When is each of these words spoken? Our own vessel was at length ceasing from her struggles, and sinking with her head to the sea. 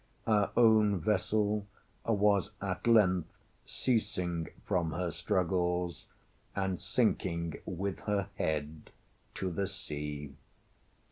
Our 0.25 0.49
own 0.57 0.99
vessel 0.99 1.67
was 2.07 2.53
at 2.59 2.87
length 2.87 3.29
ceasing 3.67 4.47
from 4.65 4.93
her 4.93 5.11
struggles, 5.11 6.05
and 6.55 6.81
sinking 6.81 7.59
with 7.67 7.99
her 8.05 8.27
head 8.35 8.89
to 9.35 9.51
the 9.51 9.67
sea. 9.67 10.33